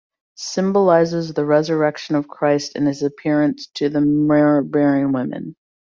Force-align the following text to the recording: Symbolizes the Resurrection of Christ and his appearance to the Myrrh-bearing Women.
Symbolizes 0.33 1.31
the 1.35 1.45
Resurrection 1.45 2.15
of 2.15 2.27
Christ 2.27 2.71
and 2.75 2.87
his 2.87 3.03
appearance 3.03 3.67
to 3.75 3.87
the 3.87 4.01
Myrrh-bearing 4.01 5.11
Women. 5.11 5.55